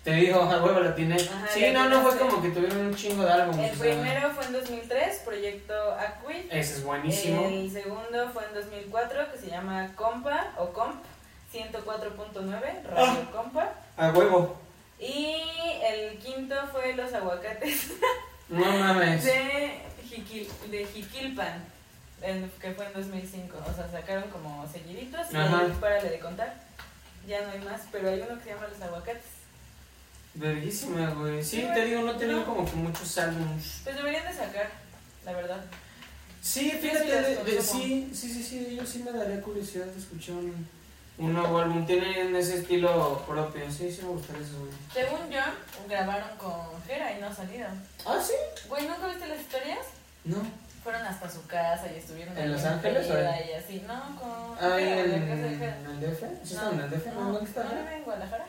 [0.03, 1.15] te digo, a huevo la tiene.
[1.15, 3.71] Ajá, sí, no, no fue como que tuvieron un chingo de álbumes.
[3.71, 6.45] El sea, primero fue en 2003, Proyecto Aquid.
[6.51, 7.45] Ese es buenísimo.
[7.47, 11.03] El segundo fue en 2004, que se llama Compa o Comp
[11.53, 13.17] 104.9, Radio Ah.
[13.33, 13.73] Compa.
[13.97, 14.57] A huevo.
[14.99, 15.35] Y
[15.83, 17.91] el quinto fue Los Aguacates
[18.49, 19.23] No mames.
[19.25, 21.63] de, Jiquil, de Jiquilpan,
[22.21, 23.57] en- que fue en 2005.
[23.69, 25.63] O sea, sacaron como seguiditos Ajá.
[25.67, 26.53] y párale de contar.
[27.27, 29.23] Ya no hay más, pero hay uno que se llama Los Aguacates.
[30.33, 31.43] Verguísima, güey.
[31.43, 32.45] Sí, Sí, te digo, no tenían no.
[32.45, 33.81] como que muchos álbumes.
[33.83, 34.69] Pues deberían de sacar,
[35.25, 35.61] la verdad.
[36.41, 37.05] Sí, fíjate,
[37.43, 40.67] de- sí, sí, sí, sí, yo sí me daría curiosidad de escuchar un,
[41.17, 41.85] un nuevo álbum.
[41.87, 44.71] Tienen ese estilo propio, sí, sí me gustaría eso, güey.
[44.93, 45.41] Según yo,
[45.89, 47.83] grabaron con Jera y no salieron.
[48.05, 48.33] ¿Ah, sí?
[48.69, 49.85] Güey, ¿nunca viste las historias?
[50.23, 50.37] No.
[50.87, 53.83] Fueron hasta su casa y estuvieron ¿En Los Ángeles o en- y así.
[53.85, 56.23] No, con Ah, en, de en el DF.
[56.45, 57.07] ¿Sí está en el DF?
[57.07, 57.33] ¿No?
[57.33, 57.63] ¿Dónde está?
[57.65, 58.45] ¿no vive en Guadalajara?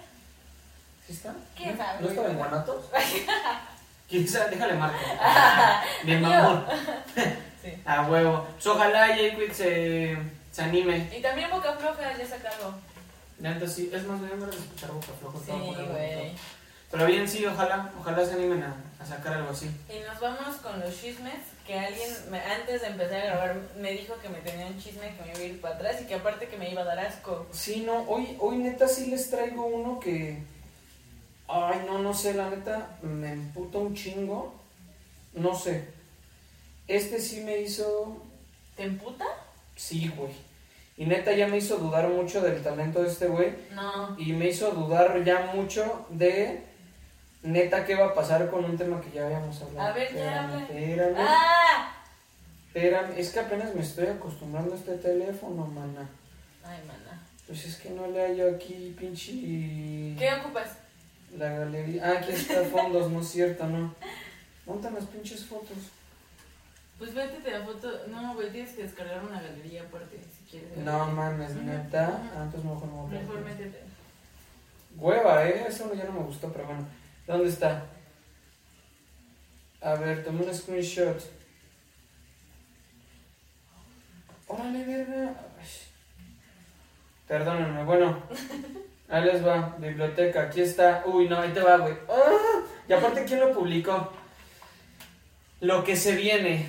[1.04, 1.34] ¿Sí está?
[1.56, 1.84] ¿Quién ¿No?
[1.84, 2.00] sabe?
[2.00, 2.84] ¿No estaba en Guanatos?
[4.08, 4.50] ¿Quién sabe?
[4.50, 4.98] Déjale marco.
[6.04, 6.64] Bien, mamón.
[7.60, 7.82] Sí.
[7.84, 8.46] A huevo.
[8.52, 10.16] Pues ojalá Jayquid se,
[10.52, 11.10] se anime.
[11.12, 12.72] Y también Boca Floja ya sacarlo.
[13.40, 13.90] Neta, sí.
[13.92, 15.38] Es más, deberíamos de escuchar Boca Floja.
[15.38, 15.92] Sí, estaba muy bueno.
[15.92, 16.32] güey.
[16.92, 19.66] Pero bien, sí, ojalá, ojalá se animen a, a sacar algo así.
[19.90, 21.34] Y nos vamos con los chismes,
[21.68, 25.14] que alguien me- antes de empezar a grabar me dijo que me tenía un chisme
[25.14, 26.98] que me iba a ir para atrás y que aparte que me iba a dar
[26.98, 27.46] asco.
[27.52, 30.38] Sí, no, hoy, hoy neta sí les traigo uno que.
[31.46, 34.54] Ay, no, no sé, la neta me emputa un chingo.
[35.34, 35.84] No sé.
[36.88, 38.16] Este sí me hizo.
[38.74, 39.26] ¿Te emputa?
[39.76, 40.32] Sí, güey.
[40.96, 43.52] Y neta ya me hizo dudar mucho del talento de este güey.
[43.72, 44.16] No.
[44.18, 46.62] Y me hizo dudar ya mucho de.
[47.42, 49.88] Neta, ¿qué va a pasar con un tema que ya habíamos hablado?
[49.88, 51.92] A ver, Espérame, espérame, ¡Ah!
[52.66, 53.12] espérame.
[53.16, 56.08] Es que apenas me estoy acostumbrando a este teléfono, mana.
[56.64, 57.22] Ay, mana.
[57.46, 59.32] Pues es que no le hallo aquí, pinche.
[60.18, 60.70] ¿Qué ocupas?
[61.36, 62.02] La galería.
[62.04, 63.94] Ah, aquí está fondos, no es cierto, no.
[64.66, 65.78] Montan las pinches fotos.
[66.98, 67.88] Pues vete la foto.
[68.08, 70.76] No, güey, tienes que descargar una galería aparte si quieres.
[70.78, 72.08] No mames, neta.
[72.08, 72.28] ujú.
[72.36, 73.78] Ah, mejor no Mejor métete.
[74.96, 75.66] Hueva, eh.
[75.68, 76.84] Eso ya no me gustó, pero bueno.
[77.28, 77.84] ¿Dónde está?
[79.82, 81.22] A ver, tomé un screenshot.
[84.46, 85.34] Órale, verga.
[87.28, 88.22] Perdónenme, bueno.
[89.10, 91.02] Ahí les va, biblioteca, aquí está.
[91.06, 91.94] Uy, no, ahí te va, güey.
[92.10, 92.62] ¡Ah!
[92.88, 94.12] Y aparte, ¿quién lo publicó?
[95.60, 96.68] Lo que se viene.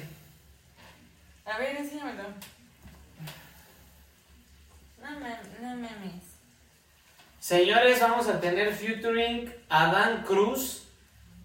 [1.46, 2.24] A ver, enséñamelo.
[5.02, 6.24] No, me- no memes.
[7.50, 10.84] Señores, vamos a tener featuring Adán Cruz,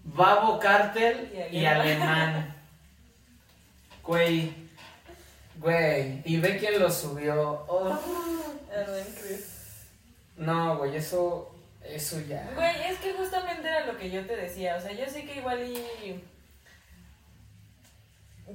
[0.03, 2.55] Babo Cartel Y y Alemán.
[4.03, 4.53] Güey,
[5.55, 7.65] güey, y ve quién lo subió.
[7.67, 7.99] Oh.
[8.71, 9.45] Adán Cruz.
[10.37, 12.51] No, güey, eso, eso ya.
[12.53, 14.75] Güey, es que justamente era lo que yo te decía.
[14.75, 16.23] O sea, yo sé que igual y.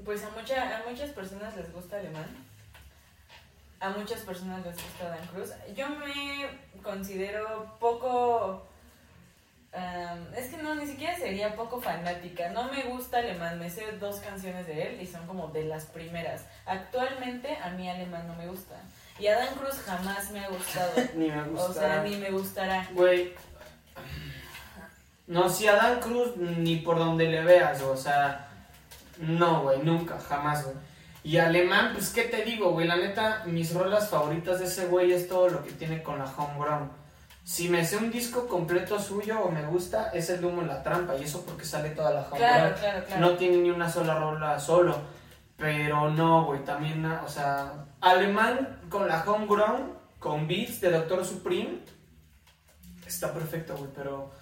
[0.05, 2.29] Pues a, mucha, a muchas personas les gusta alemán.
[3.81, 5.51] A muchas personas les gusta Dan Cruz.
[5.75, 8.67] Yo me considero poco
[9.73, 12.51] am, es que no, ni siquiera sería poco fanática.
[12.51, 15.87] No me gusta Alemán, me sé dos canciones de él y son como de las
[15.87, 16.45] primeras.
[16.67, 18.77] Actualmente a mí Alemán no me gusta.
[19.19, 20.93] Y Adán Cruz jamás me ha gustado.
[21.15, 21.67] Ni me gusta.
[21.67, 22.89] O sea, ni me gustará.
[22.93, 23.35] Güey.
[25.27, 28.49] No, si Adán Cruz ni por donde le veas, o sea.
[29.19, 30.77] No, güey, nunca, jamás, güey.
[31.23, 32.87] Y alemán, pues, ¿qué te digo, güey?
[32.87, 36.25] La neta, mis rolas favoritas de ese güey es todo lo que tiene con la
[36.25, 36.91] homegrown.
[37.45, 40.83] Si me sé un disco completo suyo o me gusta, es el humo en la
[40.83, 41.17] trampa.
[41.17, 42.39] Y eso porque sale toda la homegrown.
[42.39, 43.21] Claro, claro, claro.
[43.21, 44.97] No tiene ni una sola rola solo.
[45.57, 51.81] Pero no, güey, también, o sea, alemán con la homegrown, con beats de Doctor Supreme,
[53.07, 54.40] está perfecto, güey, pero...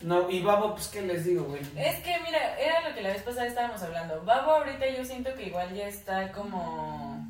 [0.00, 1.62] No, y Babo, pues, ¿qué les digo, güey?
[1.76, 4.22] Es que, mira, era lo que la vez pasada estábamos hablando.
[4.24, 7.26] Babo ahorita yo siento que igual ya está como...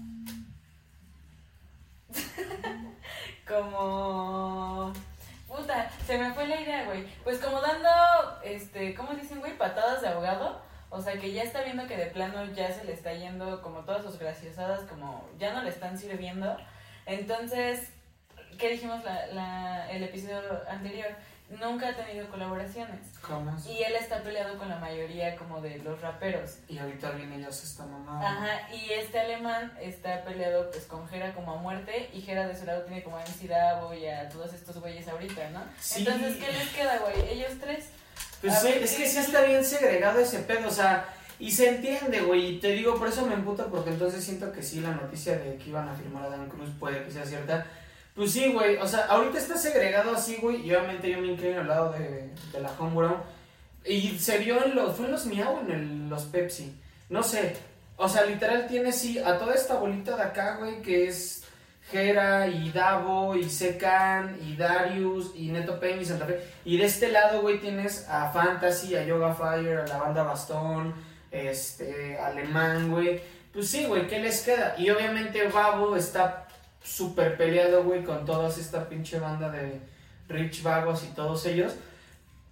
[3.46, 4.92] como...
[5.46, 7.06] Puta, se me fue la idea, güey.
[7.22, 7.88] Pues como dando,
[8.42, 9.56] este, ¿cómo dicen, güey?
[9.56, 10.60] Patadas de ahogado.
[10.90, 13.84] O sea, que ya está viendo que de plano ya se le está yendo como
[13.84, 16.56] todas sus graciosadas, como ya no le están sirviendo.
[17.06, 17.92] Entonces,
[18.58, 21.08] ¿qué dijimos la, la, el episodio anterior?
[21.48, 23.00] Nunca ha tenido colaboraciones.
[23.22, 23.64] Jamás.
[23.66, 26.56] Y él está peleado con la mayoría como de los raperos.
[26.68, 28.26] Y ahorita viene ya se está mamando.
[28.26, 32.58] Ajá, y este alemán está peleado pues con Jera como a muerte y Jera de
[32.58, 35.62] su lado tiene como a MC Davo y a todos estos güeyes ahorita, ¿no?
[35.78, 36.00] Sí.
[36.00, 37.28] Entonces, ¿qué les queda, güey?
[37.30, 37.90] Ellos tres.
[38.40, 41.50] Pues sí, ver, es ¿qué que sí está bien segregado ese pedo, o sea, y
[41.52, 44.80] se entiende, güey, y te digo, por eso me emputa, porque entonces siento que sí,
[44.80, 47.66] la noticia de que iban a firmar a Dan Cruz puede que sea cierta.
[48.16, 51.60] Pues sí, güey, o sea, ahorita está segregado así, güey, y obviamente yo me inclino
[51.60, 53.22] al lado de, de la homegrown,
[53.84, 56.74] y se vio en los, fue en los Miau en los Pepsi,
[57.10, 57.56] no sé,
[57.96, 61.44] o sea, literal tiene sí a toda esta bolita de acá, güey, que es
[61.90, 66.40] Jera y Davo y Secan y Darius y Neto Peña y Santa Fe.
[66.64, 70.94] Y de este lado, güey, tienes a Fantasy, a Yoga Fire, a la banda Bastón,
[71.30, 73.20] este, Alemán, güey.
[73.52, 74.74] Pues sí, güey, ¿qué les queda?
[74.76, 76.45] Y obviamente Babo está
[76.86, 79.80] súper peleado, güey, con toda esta pinche banda de
[80.28, 81.74] Rich Vagos y todos ellos.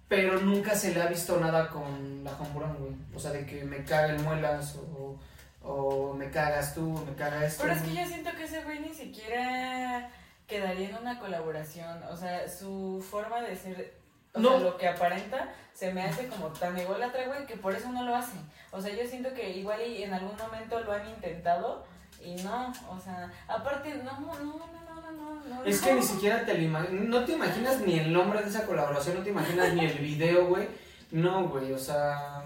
[0.07, 2.91] Pero nunca se le ha visto nada con la Homegrown, güey.
[3.15, 5.17] O sea, de que me caguen muelas o,
[5.63, 7.63] o me cagas tú, o me caga esto.
[7.63, 10.09] Pero es que yo siento que ese güey ni siquiera
[10.47, 12.03] quedaría en una colaboración.
[12.11, 13.93] O sea, su forma de ser,
[14.35, 14.49] o No.
[14.49, 18.03] sea, lo que aparenta, se me hace como tan ególatra, güey, que por eso no
[18.03, 18.37] lo hace.
[18.71, 21.83] O sea, yo siento que igual y en algún momento lo han intentado
[22.25, 25.63] y no, o sea, aparte, no, no, no, no, no, no, no.
[25.63, 28.65] Es que ni siquiera te lo imaginas, no te imaginas ni el nombre de esa
[28.65, 30.67] colaboración, no te imaginas ni el video, güey.
[31.11, 32.43] No, güey, o sea,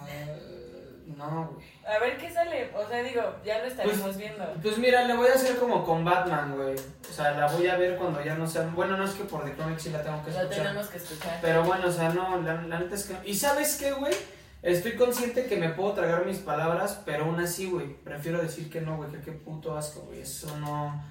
[1.18, 1.68] no, güey.
[1.88, 4.46] A ver qué sale, o sea, digo, ya lo estaremos Pues, viendo.
[4.62, 6.76] Pues mira, le voy a hacer como con Batman, güey.
[6.76, 8.64] O sea, la voy a ver cuando ya no sea.
[8.76, 10.50] Bueno, no es que por The Comic sí la tengo que escuchar.
[10.50, 11.40] tenemos que escuchar.
[11.42, 13.16] Pero bueno, o sea, no, la, la neta es que.
[13.28, 14.14] ¿Y sabes qué, güey?
[14.62, 17.88] Estoy consciente que me puedo tragar mis palabras, pero aún así, güey.
[18.04, 20.22] Prefiero decir que no, güey, que qué puto asco, güey.
[20.22, 21.02] Eso no.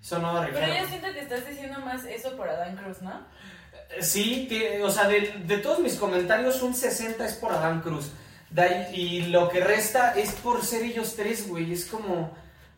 [0.00, 3.00] Eso no va a Pero yo siento que estás diciendo más eso por Adán Cruz,
[3.02, 3.20] ¿no?
[4.00, 8.10] Sí, que- o sea, de, de todos mis comentarios, un 60 es por Adán Cruz.
[8.50, 11.72] De ahí- y lo que resta es por ser ellos tres, güey.
[11.72, 12.32] Es como,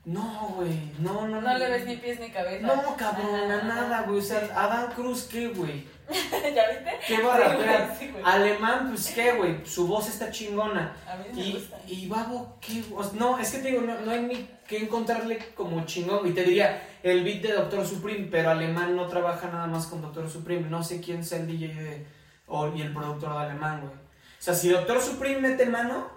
[0.05, 2.67] no, güey, no, no, No le ves ni pies ni cabeza.
[2.67, 4.19] No, cabrón, a nada, güey.
[4.21, 5.87] O sea, Adán Cruz, ¿qué, güey?
[6.55, 6.99] ¿Ya viste?
[7.07, 7.87] ¿Qué va a Sí, rapear?
[7.87, 8.23] güey, sí, güey.
[8.25, 9.67] Alemán, pues, ¿qué, güey?
[9.67, 10.97] Su voz está chingona.
[11.09, 11.79] A mí me Y, gusta.
[11.87, 12.85] y Babo, ¿qué?
[12.95, 16.27] O sea, no, es que te digo, no, no hay ni que encontrarle como chingón.
[16.29, 20.01] Y te diría, el beat de Doctor Supreme, pero Alemán no trabaja nada más con
[20.03, 20.69] Doctor Supreme.
[20.71, 22.07] No sé quién sea el DJ de,
[22.47, 23.93] o, y el productor de Alemán, güey.
[23.93, 26.09] O sea, si Doctor Supreme mete mano,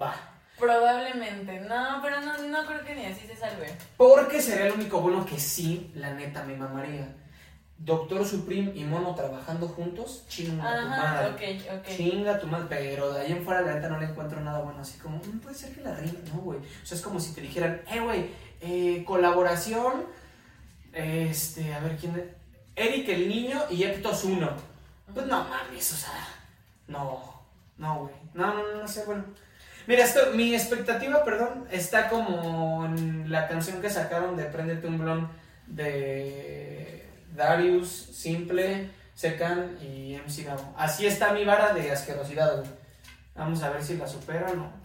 [0.00, 0.14] va.
[0.58, 1.58] Probablemente.
[1.60, 3.66] No, pero no, no creo que ni así se salve.
[3.96, 7.16] Porque sería el único bueno que sí, la neta, me mamaría.
[7.84, 11.28] Doctor Supreme y Mono trabajando juntos, chinga tu madre.
[11.66, 11.96] ok, ok.
[11.96, 14.80] Chinga tu madre, pero de ahí en fuera la neta no le encuentro nada bueno,
[14.80, 16.58] así como, "Mm, puede ser que la rima, no, güey.
[16.60, 20.04] O sea, es como si te dijeran, eh, güey, eh, colaboración,
[20.92, 22.22] este, a ver quién es,
[22.76, 24.48] Eric el Niño y Eptos 1.
[25.12, 26.28] Pues no mames, o sea,
[26.86, 27.42] no,
[27.78, 29.24] no, güey, no, no, no, no sé, bueno.
[29.88, 34.98] Mira, esto, mi expectativa, perdón, está como en la canción que sacaron de Préndete un
[34.98, 35.28] blon
[35.66, 36.81] de
[37.34, 40.74] Darius, Simple, Secan y MC Gabo.
[40.76, 42.70] Así está mi vara de asquerosidad, güey.
[43.34, 44.82] Vamos a ver si la supera o no.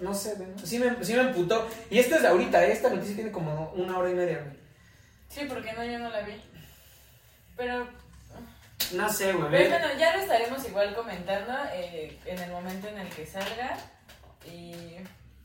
[0.00, 0.48] No, sé, güey.
[0.64, 1.68] Sí me, sí me emputó.
[1.90, 2.72] Y esto es de ahorita, ¿eh?
[2.72, 4.56] esta noticia tiene como una hora y media, güey.
[5.28, 6.40] Sí, porque no, yo no la vi.
[7.56, 7.88] Pero,
[8.94, 9.50] No sé, güey.
[9.50, 13.76] pero bueno, ya lo estaremos igual comentando eh, en el momento en el que salga.
[14.44, 14.72] Y.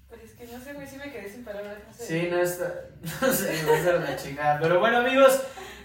[0.08, 1.78] Pues es que no sé, güey, sí me quedé sin palabras.
[1.88, 2.06] No sé.
[2.06, 2.72] Sí, no está.
[3.22, 4.60] No sé, va a ser una chingada.
[4.60, 5.42] Pero bueno, amigos,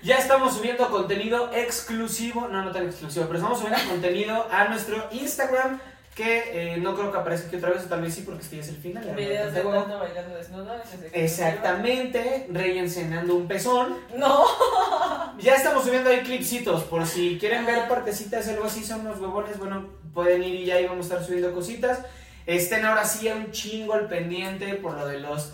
[0.06, 5.08] Ya estamos subiendo contenido exclusivo, no, no tan exclusivo, pero estamos subiendo contenido a nuestro
[5.10, 5.80] Instagram,
[6.14, 8.54] que eh, no creo que aparezca aquí otra vez, o tal vez sí, porque este
[8.54, 9.16] ya es el final.
[9.16, 10.76] Videos de bailando desnudo.
[11.12, 13.96] Exactamente, Rey enseñando un pezón.
[14.16, 14.44] No.
[15.38, 19.58] Ya estamos subiendo ahí clipsitos, por si quieren ver partecitas, algo así, son los huevones,
[19.58, 21.98] bueno, pueden ir y ya ahí vamos a estar subiendo cositas.
[22.46, 25.52] Estén ahora sí un chingo al pendiente por lo de los...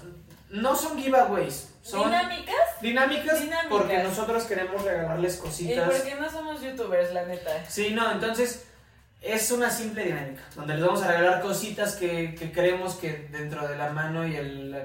[0.53, 2.55] No son giveaways, son ¿Dinámicas?
[2.81, 3.67] dinámicas, Dinámicas.
[3.71, 5.89] porque nosotros queremos regalarles ¿Y cositas.
[5.91, 7.51] por qué no somos youtubers, la neta?
[7.69, 8.65] Sí, no, entonces
[9.23, 13.67] es una simple dinámica, donde les vamos a regalar cositas que, que creemos que dentro
[13.67, 14.85] de la mano y el,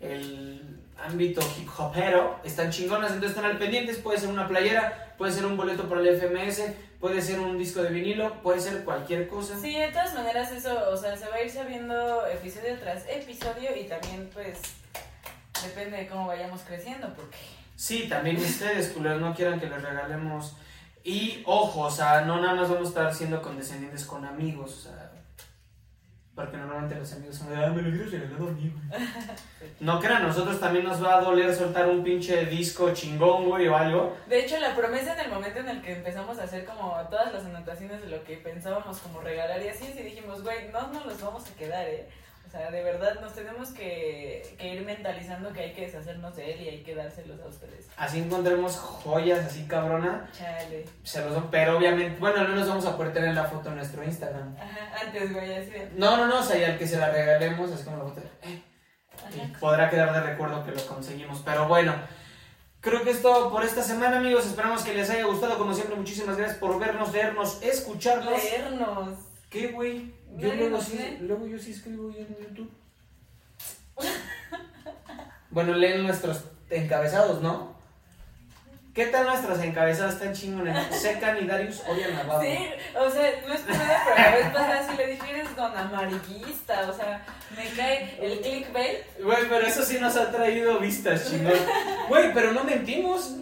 [0.00, 5.32] el ámbito hip hopero están chingonas, entonces están al pendientes, puede ser una playera, puede
[5.32, 6.62] ser un boleto para el FMS,
[7.00, 9.58] puede ser un disco de vinilo, puede ser cualquier cosa.
[9.60, 13.74] Sí, de todas maneras eso, o sea, se va a ir sabiendo episodio tras episodio
[13.76, 14.58] y también pues
[15.66, 17.36] depende de cómo vayamos creciendo, porque
[17.76, 20.56] Sí, también ustedes, culeros, no quieran que les regalemos.
[21.04, 24.82] Y ojo, o sea, no nada más vamos a estar siendo condescendientes con amigos, o
[24.88, 25.12] sea.
[26.34, 29.08] Porque normalmente los amigos son de, ah, me lo hubieras regalado a mí, güey".
[29.80, 33.76] No crean, nosotros también nos va a doler soltar un pinche disco chingón, güey, o
[33.76, 34.16] algo.
[34.26, 37.32] de hecho la promesa en el momento en el que empezamos a hacer como todas
[37.32, 41.04] las anotaciones de lo que pensábamos como regalar y así, sí dijimos, güey, no nos
[41.06, 42.08] los vamos a quedar, eh.
[42.56, 46.60] Sea, de verdad nos tenemos que, que ir mentalizando que hay que deshacernos de él
[46.62, 47.88] y hay que dárselos a ustedes.
[47.96, 50.28] Así encontremos joyas así cabrona.
[50.36, 50.84] Chale.
[51.02, 54.02] Se los pero obviamente, bueno, al menos vamos a poder tener la foto en nuestro
[54.02, 54.56] Instagram.
[54.56, 55.72] Ajá, antes, güey, así.
[55.96, 58.22] No, no, no, o sea, y al que se la regalemos, así como la foto.
[58.42, 58.62] "Eh,
[59.34, 61.42] y podrá quedar de recuerdo que lo conseguimos.
[61.44, 61.94] Pero bueno,
[62.80, 64.46] creo que es todo por esta semana, amigos.
[64.46, 65.58] Esperamos que les haya gustado.
[65.58, 68.32] Como siempre, muchísimas gracias por vernos, leernos, escucharnos.
[68.42, 69.18] Leernos.
[69.50, 70.12] ¿Qué, güey?
[70.36, 72.70] Yo luego no sí, luego yo sí escribo ahí en YouTube.
[75.50, 77.76] bueno, leen nuestros encabezados, ¿no?
[78.96, 80.14] ¿Qué tal nuestros encabezados?
[80.14, 80.74] Están chingones.
[80.96, 82.40] Secan y Darius odian a Babo.
[82.40, 82.56] Sí,
[82.98, 85.76] o sea, no es por nada, pero la vez pasada sí le dije, eres don
[85.76, 87.22] amarillista, o sea,
[87.54, 89.04] me cae el clickbait.
[89.22, 91.58] Güey, pero eso sí nos ha traído vistas, chingón.
[92.08, 93.36] Güey, pero no mentimos.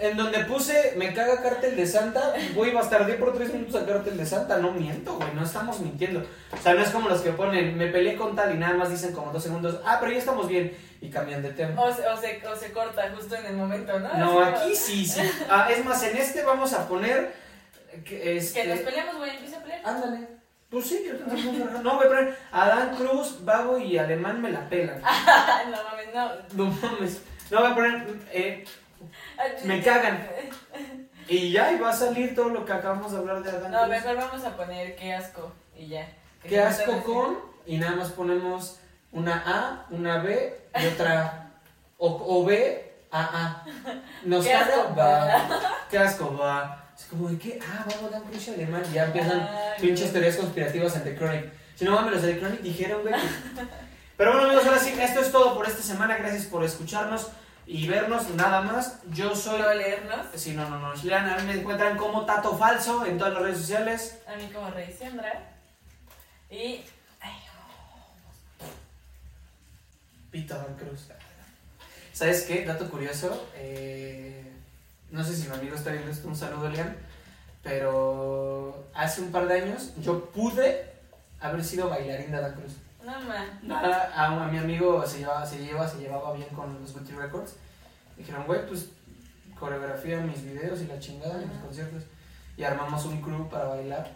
[0.00, 4.16] En donde puse me caga cártel de Santa, güey, bastardé por tres minutos a cártel
[4.16, 4.56] de Santa.
[4.58, 6.24] No miento, güey, no estamos mintiendo.
[6.52, 8.90] O sea, no es como los que ponen, me peleé con tal y nada más
[8.90, 10.74] dicen como dos segundos, ah, pero ya estamos bien.
[11.02, 11.80] Y cambian de tema.
[11.82, 14.12] O se, o, se, o se corta justo en el momento, ¿no?
[14.18, 15.20] No, Así aquí sí, sí.
[15.50, 17.32] Ah, es más, en este vamos a poner.
[18.04, 19.80] Que, este, Que nos peleamos, güey, empieza a pelear.
[19.84, 20.28] Ándale.
[20.70, 21.82] Pues sí, yo también.
[21.82, 25.02] No, voy a poner Adán Cruz, Babo y Alemán me la pelan.
[25.70, 26.30] No mames, no.
[26.64, 27.22] No mames.
[27.50, 28.06] No, voy a poner.
[28.32, 28.64] eh,
[29.64, 30.28] Me cagan.
[31.28, 33.78] Y ya, y va a salir todo lo que acabamos de hablar de Adán No,
[33.78, 33.90] Cruz.
[33.90, 36.08] mejor vamos a poner qué asco y ya.
[36.42, 37.38] Que Qué asco con.
[37.66, 38.78] Y nada más ponemos
[39.12, 41.50] una A, una B y otra A.
[41.98, 42.08] O,
[42.40, 43.64] o B, A, A.
[44.24, 45.48] Nos Qué caga, asco, va.
[45.90, 46.90] Qué asco, va.
[46.98, 47.58] Es como de qué.
[47.62, 48.82] Ah, vamos a dar y alemán.
[48.90, 50.12] Y ya empiezan Ay, pinches no.
[50.12, 51.52] teorías conspirativas ante Chronic.
[51.76, 53.14] Si no mames, los de Chronic dijeron, güey.
[54.16, 56.16] Pero bueno, amigos, ahora sí, esto es todo por esta semana.
[56.18, 57.28] Gracias por escucharnos
[57.72, 58.28] y vernos.
[58.30, 58.98] Nada más.
[59.12, 59.60] Yo soy.
[59.60, 60.26] Solo leernos.
[60.34, 60.94] Sí, no, no, no.
[60.94, 64.18] Lean, a mí me encuentran como Tato Falso en todas las redes sociales.
[64.26, 65.54] A mí como Rey Sandra.
[66.50, 66.82] Y.
[67.20, 67.32] Ay,
[70.32, 71.08] Pito Adán Cruz.
[72.12, 72.64] ¿Sabes qué?
[72.64, 73.48] Dato curioso.
[73.54, 74.50] eh,
[75.10, 76.26] no sé si mi amigo está viendo esto.
[76.26, 76.96] Un saludo, Lean.
[77.62, 80.90] Pero hace un par de años yo pude
[81.40, 82.72] haber sido bailarín de Adán Cruz.
[83.04, 83.60] No man.
[83.62, 87.12] Nada, a, a mi amigo se llevaba, se lleva, se llevaba bien con los Gucci
[87.12, 87.56] Records.
[88.16, 88.88] Dijeron, güey, pues
[89.58, 92.04] coreografía mis videos y la chingada en mis conciertos.
[92.56, 94.10] Y armamos un crew para bailar.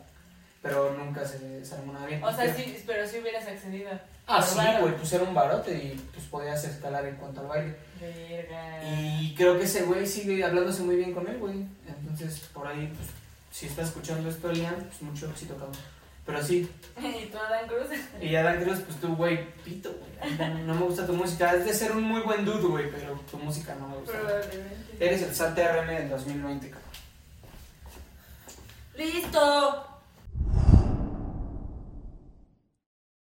[0.62, 2.24] Pero nunca se, se armó nada bien.
[2.24, 3.90] O sea, sí, pero si hubieras accedido.
[4.26, 7.76] Ah, sí, güey, pues era un barote y pues podías escalar en cuanto al baile.
[8.00, 8.82] Verga.
[8.82, 11.66] Y creo que ese güey sigue hablándose muy bien con él, güey.
[11.86, 13.10] Entonces, por ahí, pues,
[13.50, 15.76] si estás escuchando esto, Lian, pues mucho éxito, cabrón.
[16.26, 17.98] Pero sí, ¿Y tú, Adán Cruz?
[18.20, 20.36] y Adán Cruz, pues tú, güey, pito, güey.
[20.38, 21.52] No, no me gusta tu música.
[21.54, 24.12] Es de ser un muy buen dude, güey, pero tu música no me gusta.
[24.12, 24.96] Probablemente.
[25.00, 26.90] Eres el Santa RM del 2020, cabrón.
[28.96, 29.93] ¡Listo!